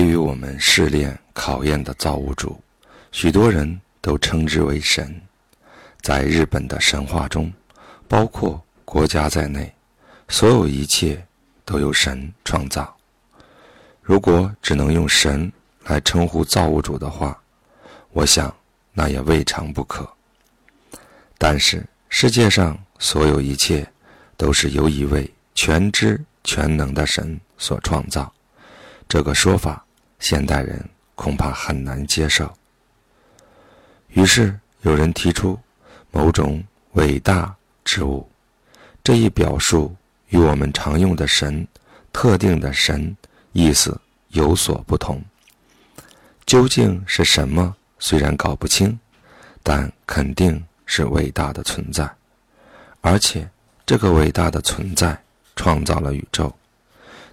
[0.00, 2.58] 给予我们试炼考验的造物主，
[3.12, 5.14] 许多人都称之为神。
[6.00, 7.52] 在日本的神话中，
[8.08, 9.70] 包括国家在内，
[10.26, 11.22] 所有一切
[11.66, 12.96] 都由神创造。
[14.00, 15.52] 如果只能用神
[15.84, 17.38] 来称呼造物主的话，
[18.12, 18.50] 我想
[18.94, 20.10] 那也未尝不可。
[21.36, 23.86] 但是世界上所有一切
[24.38, 28.32] 都是由一位全知全能的神所创造，
[29.06, 29.84] 这个说法
[30.20, 32.48] 现代人恐怕很难接受。
[34.10, 35.58] 于是有人提出
[36.12, 36.62] 某种
[36.92, 37.52] 伟大
[37.84, 38.28] 之物，
[39.02, 39.92] 这一表述
[40.28, 41.66] 与我们常用的神、
[42.12, 43.16] 特定的神。
[43.52, 45.20] 意思有所不同。
[46.46, 47.74] 究竟是什么？
[47.98, 48.96] 虽然搞不清，
[49.60, 52.08] 但肯定是伟大的存在。
[53.00, 53.50] 而且，
[53.84, 55.20] 这个伟大的存在
[55.56, 56.54] 创造了宇宙。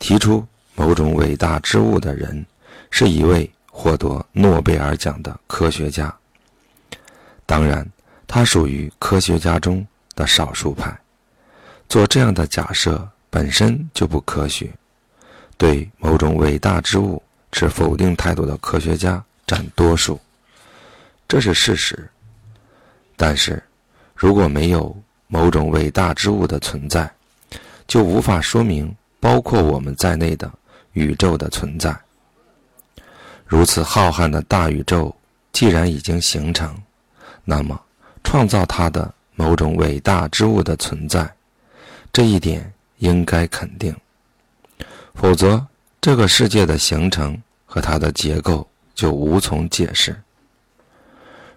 [0.00, 0.44] 提出
[0.74, 2.44] 某种伟大之物的人，
[2.90, 6.14] 是一位获得诺贝尔奖的科学家。
[7.46, 7.88] 当然，
[8.26, 10.96] 他属于科学家中的少数派。
[11.88, 14.70] 做这样的假设本身就不科学。
[15.56, 20.18] 对某种伟大之物持否定态度的科学家占多数，
[21.28, 22.08] 这是事实。
[23.16, 23.62] 但是，
[24.14, 27.12] 如果没有某种伟大之物的存在，
[27.86, 30.50] 就无法说明包括我们在内的
[30.92, 31.94] 宇宙的存在。
[33.50, 35.12] 如此浩瀚的大宇宙
[35.50, 36.72] 既然已经形成，
[37.44, 37.78] 那么
[38.22, 41.28] 创造它的某种伟大之物的存在，
[42.12, 43.92] 这一点应该肯定。
[45.16, 45.66] 否则，
[46.00, 50.16] 这个世界的形成和它的结构就无从解释。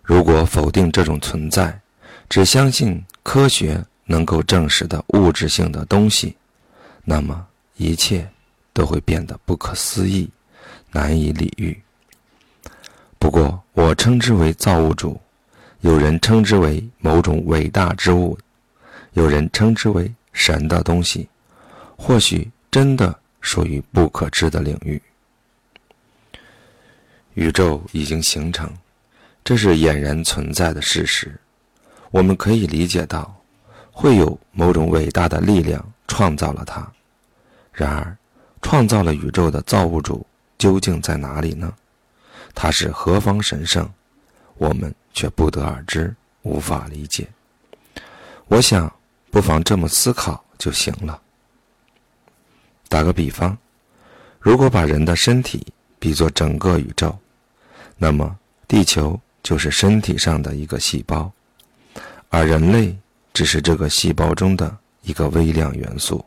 [0.00, 1.76] 如果否定这种存在，
[2.28, 6.36] 只相信科学能够证实的物质性的东西，
[7.02, 7.44] 那么
[7.76, 8.30] 一切
[8.72, 10.30] 都会变得不可思议、
[10.92, 11.80] 难以理喻。
[13.18, 15.20] 不过，我称之为造物主，
[15.80, 18.38] 有人称之为某种伟大之物，
[19.12, 21.28] 有人称之为神的东西，
[21.96, 23.18] 或许真的。
[23.42, 25.00] 属于不可知的领域。
[27.32, 28.70] 宇宙已经形成，
[29.42, 31.34] 这是俨然存在的事实。
[32.10, 33.34] 我们可以理解到，
[33.90, 36.86] 会有某种伟大的力量创造了它。
[37.72, 38.14] 然而，
[38.60, 40.26] 创造了宇宙的造物主
[40.60, 41.72] 究竟在哪里呢？
[42.54, 43.90] 他是何方神圣？
[44.58, 47.26] 我们却不得而知，无法理解。
[48.46, 48.92] 我想，
[49.30, 51.18] 不妨这么思考就行了。
[52.88, 53.56] 打个比方，
[54.38, 55.66] 如果把人的身体
[55.98, 57.18] 比作整个宇宙，
[57.96, 58.38] 那么
[58.68, 61.32] 地球就是身体上的一个细胞，
[62.28, 62.94] 而人类
[63.32, 66.22] 只是这个细胞中的一个微量元素。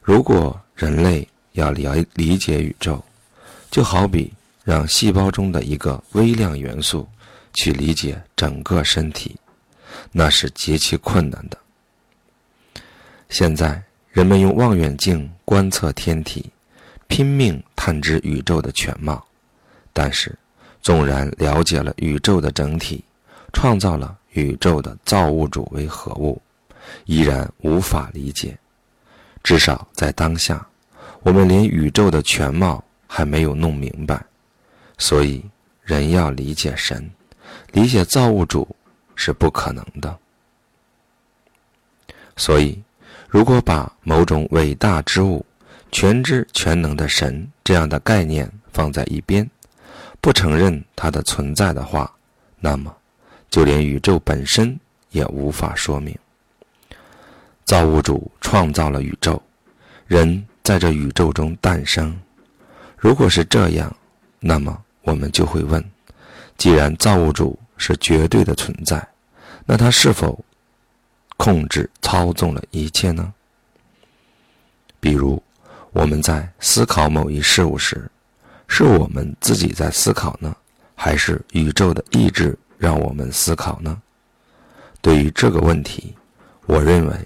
[0.00, 3.02] 如果人类要理理解宇宙，
[3.70, 4.32] 就好比
[4.64, 7.08] 让细胞中的一个微量元素
[7.54, 9.36] 去理解整个身体，
[10.12, 11.58] 那是极其困难的。
[13.28, 13.82] 现在。
[14.12, 16.50] 人们用望远镜观测天体，
[17.06, 19.24] 拼命探知宇宙的全貌，
[19.92, 20.36] 但是，
[20.82, 23.04] 纵然了解了宇宙的整体，
[23.52, 26.42] 创造了宇宙的造物主为何物，
[27.04, 28.58] 依然无法理解。
[29.44, 30.66] 至少在当下，
[31.22, 34.22] 我们连宇宙的全貌还没有弄明白。
[34.98, 35.44] 所以，
[35.82, 37.10] 人要理解神，
[37.72, 38.68] 理解造物主
[39.14, 40.18] 是不可能的。
[42.36, 42.82] 所以。
[43.32, 45.46] 如果把某种伟大之物、
[45.92, 49.48] 全知全能的神这样的概念放在一边，
[50.20, 52.12] 不承认它的存在的话，
[52.58, 52.92] 那么
[53.48, 54.76] 就连宇宙本身
[55.10, 56.18] 也无法说明。
[57.64, 59.40] 造物主创造了宇宙，
[60.08, 62.16] 人在这宇宙中诞生。
[62.96, 63.92] 如果是这样，
[64.38, 65.84] 那么我们就会问：
[66.56, 69.04] 既然造物主是绝对的存在，
[69.66, 70.44] 那他是否？
[71.36, 73.34] 控制操纵了一切呢？
[75.00, 75.42] 比如，
[75.90, 78.08] 我们在思考某一事物时，
[78.68, 80.54] 是我们自己在思考呢，
[80.94, 84.00] 还是宇宙的意志让我们思考呢？
[85.00, 86.14] 对于这个问题，
[86.66, 87.16] 我认为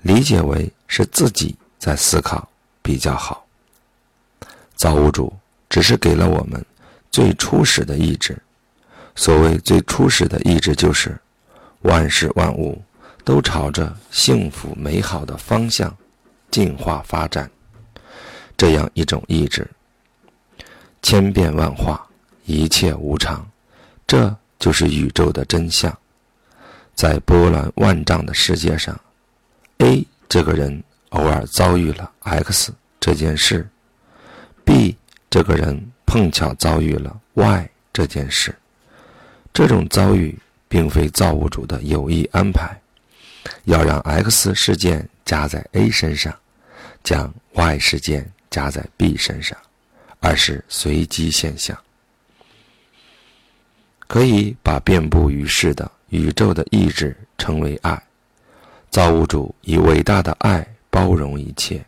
[0.00, 2.48] 理解为是自己在思考
[2.82, 3.46] 比较好。
[4.74, 5.32] 造物主
[5.68, 6.62] 只是给了我们
[7.10, 8.36] 最初始的意志。
[9.14, 11.18] 所谓最初始的意志，就是
[11.82, 12.82] 万事万物。
[13.24, 15.96] 都朝着幸福美好的方向
[16.50, 17.48] 进化发展，
[18.56, 19.64] 这样一种意志，
[21.02, 22.04] 千变万化，
[22.46, 23.48] 一切无常，
[24.08, 25.96] 这就是宇宙的真相。
[26.96, 29.00] 在波澜万丈的世界上
[29.78, 30.82] ，A 这个人
[31.12, 33.68] 偶尔遭遇了 X 这件事
[34.64, 34.96] ，B
[35.28, 38.54] 这个人碰巧遭遇了 Y 这件事，
[39.52, 40.38] 这种遭遇
[40.68, 42.80] 并非造物主的有意安排，
[43.64, 46.34] 要让 X 事件加在 A 身上，
[47.04, 49.58] 将 Y 事件加在 B 身上，
[50.20, 51.78] 而是随机现象。
[54.06, 58.02] 可以把遍布于世的宇宙的意志称为爱，
[58.88, 61.82] 造物主以伟大的爱包容一切，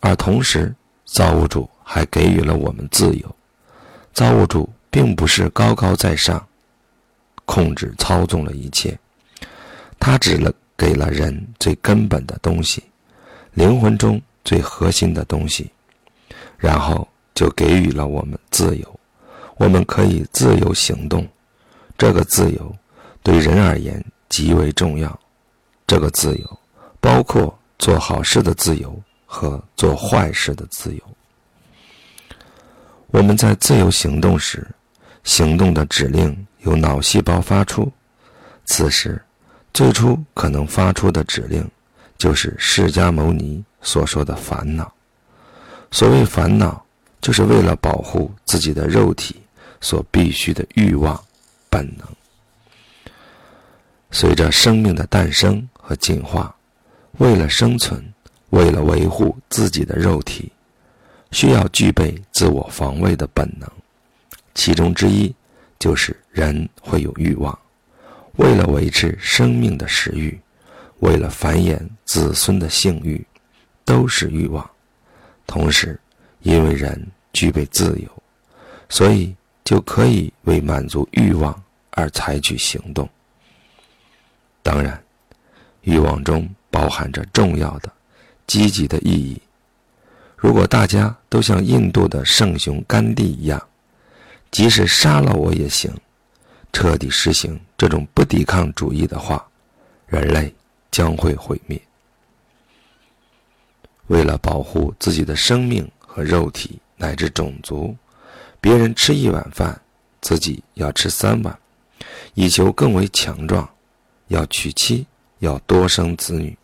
[0.00, 0.74] 而同时，
[1.06, 3.36] 造物主还给予了我们自由。
[4.12, 6.46] 造物主并不是高高在上，
[7.46, 8.98] 控制操纵了一切，
[9.98, 12.84] 他只了给了人最根本的东西，
[13.54, 15.70] 灵魂中最核心的东西，
[16.58, 19.00] 然后就给予了我们自由。
[19.56, 21.26] 我们可以自由行动，
[21.96, 22.76] 这个自由
[23.22, 25.18] 对人而言极为重要。
[25.86, 26.58] 这个自由
[27.00, 28.96] 包括做好事的自由
[29.26, 31.02] 和做坏事的自由。
[33.08, 34.64] 我们在自由行动时，
[35.24, 37.90] 行动的指令由脑细胞发出。
[38.66, 39.20] 此时，
[39.74, 41.68] 最初可能发出的指令
[42.16, 44.94] 就是释迦牟尼所说的烦恼。
[45.90, 46.86] 所谓烦恼，
[47.20, 49.34] 就是为了保护自己的肉体。
[49.80, 51.20] 所必须的欲望
[51.68, 52.06] 本能，
[54.12, 56.54] 随着生命的诞生和进化，
[57.22, 58.02] 为了生存，
[58.50, 60.50] 为了维护自己的肉体，
[61.30, 63.70] 需要具备自我防卫的本能。
[64.54, 65.32] 其中之一
[65.78, 67.56] 就是人会有欲望，
[68.38, 70.36] 为了维持生命的食欲，
[70.98, 73.24] 为了繁衍子孙的性欲，
[73.84, 74.68] 都是欲望。
[75.46, 75.96] 同时，
[76.40, 78.22] 因为人具备自由，
[78.88, 79.32] 所以。
[79.64, 83.08] 就可以为满足欲望而采取行动。
[84.60, 85.00] 当然，
[85.82, 87.92] 欲望中包含着重要的、
[88.48, 89.40] 积极的意义。
[90.36, 93.62] 如果大家都像印度的圣雄甘地一样，
[94.50, 95.88] 即使杀了我也行，
[96.72, 99.46] 彻底实行这种不抵抗主义的话，
[100.06, 100.52] 人类
[100.90, 101.80] 将会毁灭。
[104.08, 107.94] 为了保护自己的生命和肉体乃至种族。
[108.60, 109.80] 别人吃一碗饭，
[110.20, 111.58] 自己要吃三碗，
[112.34, 113.66] 以求更为强壮；
[114.28, 115.04] 要娶妻，
[115.40, 116.56] 要多生子女，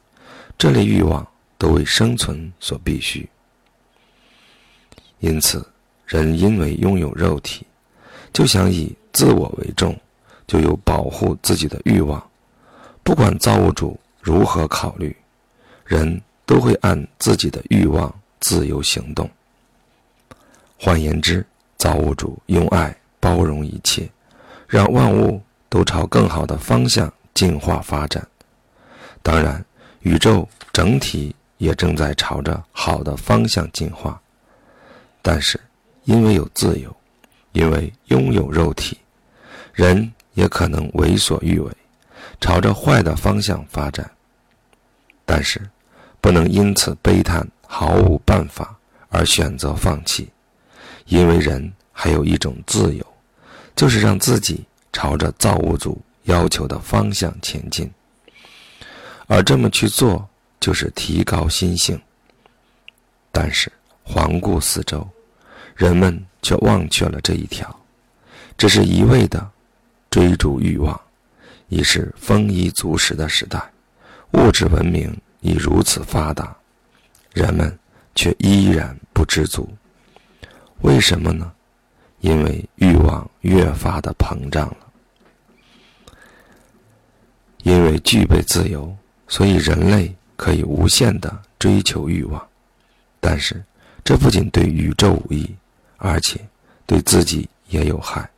[0.58, 1.26] 这类欲望
[1.56, 3.26] 都为生存所必须。
[5.20, 5.64] 因此，
[6.04, 7.64] 人因为拥有肉体，
[8.32, 9.98] 就想以自我为重，
[10.46, 12.22] 就有保护自己的欲望。
[13.02, 15.16] 不管造物主如何考虑，
[15.84, 19.30] 人都会按自己的欲望自由行动。
[20.76, 21.44] 换言之，
[21.76, 24.08] 造物主用爱包容一切，
[24.66, 28.26] 让万物都朝更好的方向进化发展。
[29.22, 29.64] 当然，
[30.08, 34.18] 宇宙整体也正在朝着好的方向进化。
[35.20, 35.60] 但是，
[36.04, 36.96] 因为有自由，
[37.52, 38.96] 因为拥有肉体，
[39.74, 41.70] 人也可能为所欲为，
[42.40, 44.10] 朝着坏的方向发展。
[45.26, 45.60] 但是，
[46.22, 48.74] 不能因此悲叹毫无办法
[49.10, 50.30] 而选择放弃。
[51.04, 53.06] 因为人还有一种自由，
[53.76, 57.90] 就是让自己朝着造物主要求的方向前进，
[59.28, 60.28] 而这么去做
[60.58, 62.00] 就是提高心性。
[63.30, 63.70] 但是
[64.02, 65.08] 环顾四周，
[65.76, 67.78] 人们却忘却了这一条，
[68.56, 69.48] 只是一味的
[70.10, 71.00] 追逐欲望。
[71.70, 73.62] 已是丰衣足食的时代，
[74.32, 76.56] 物质文明已如此发达，
[77.34, 77.78] 人们
[78.14, 79.68] 却依然不知足。
[80.80, 81.52] 为什么呢？
[82.20, 84.76] 因为欲望越发的膨胀了。
[87.64, 88.96] 因为具备自由，
[89.28, 92.44] 所以人类可以无限的追求欲望。
[93.20, 93.62] 但是，
[94.04, 95.54] 这不仅对宇宙无益，
[95.98, 96.40] 而且
[96.86, 98.28] 对自己也有害。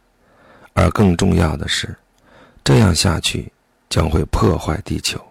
[0.72, 1.96] 而更重要的是，
[2.64, 3.52] 这样下去
[3.88, 5.24] 将会破坏地球。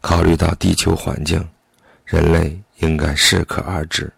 [0.00, 1.46] 考虑到地球环境，
[2.04, 4.12] 人类应该适可而止。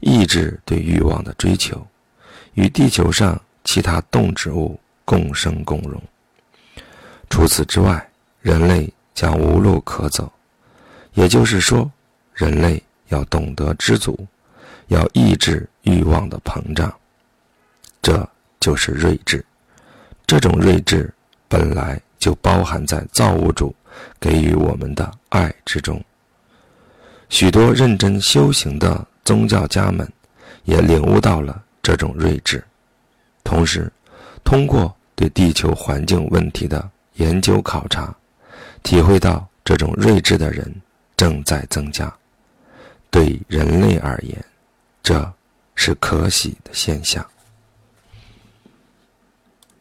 [0.00, 1.86] 抑制对欲望的追求，
[2.54, 6.02] 与地球上其他动植物共生共荣。
[7.28, 8.08] 除此之外，
[8.40, 10.30] 人类将无路可走。
[11.14, 11.90] 也就是说，
[12.32, 14.26] 人类要懂得知足，
[14.88, 16.92] 要抑制欲望的膨胀。
[18.02, 19.44] 这就是睿智。
[20.26, 21.12] 这种睿智
[21.48, 23.74] 本来就包含在造物主
[24.18, 26.02] 给予我们的爱之中。
[27.28, 29.06] 许多认真修行的。
[29.22, 30.10] 宗教家们
[30.64, 32.64] 也领悟到了这种睿智，
[33.44, 33.92] 同时，
[34.42, 38.12] 通过对地球环境问题的研究考察，
[38.82, 40.74] 体会到这种睿智的人
[41.16, 42.12] 正在增加。
[43.10, 44.44] 对人类而言，
[45.02, 45.32] 这
[45.74, 47.24] 是可喜的现象。